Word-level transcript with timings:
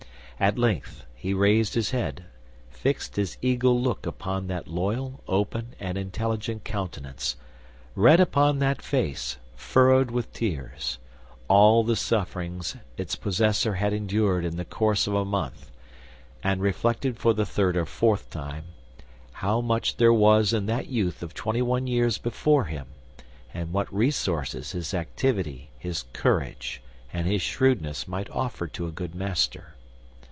At 0.41 0.57
length 0.57 1.05
he 1.13 1.35
raised 1.35 1.75
his 1.75 1.91
head, 1.91 2.25
fixed 2.71 3.15
his 3.15 3.37
eagle 3.43 3.79
look 3.79 4.07
upon 4.07 4.47
that 4.47 4.67
loyal, 4.67 5.21
open, 5.27 5.75
and 5.79 5.99
intelligent 5.99 6.63
countenance, 6.63 7.35
read 7.93 8.19
upon 8.19 8.57
that 8.57 8.81
face, 8.81 9.37
furrowed 9.55 10.09
with 10.09 10.33
tears, 10.33 10.97
all 11.47 11.83
the 11.83 11.95
sufferings 11.95 12.75
its 12.97 13.15
possessor 13.15 13.75
had 13.75 13.93
endured 13.93 14.43
in 14.43 14.55
the 14.57 14.65
course 14.65 15.05
of 15.05 15.13
a 15.13 15.23
month, 15.25 15.69
and 16.41 16.59
reflected 16.59 17.19
for 17.19 17.35
the 17.35 17.45
third 17.45 17.77
or 17.77 17.85
fourth 17.85 18.31
time 18.31 18.63
how 19.33 19.61
much 19.61 19.97
there 19.97 20.11
was 20.11 20.53
in 20.53 20.65
that 20.65 20.87
youth 20.87 21.21
of 21.21 21.35
twenty 21.35 21.61
one 21.61 21.85
years 21.85 22.17
before 22.17 22.63
him, 22.65 22.87
and 23.53 23.73
what 23.73 23.93
resources 23.93 24.71
his 24.71 24.95
activity, 24.95 25.69
his 25.77 26.05
courage, 26.13 26.81
and 27.13 27.27
his 27.27 27.43
shrewdness 27.43 28.07
might 28.07 28.27
offer 28.31 28.65
to 28.65 28.87
a 28.87 28.91
good 28.91 29.13
master. 29.13 29.75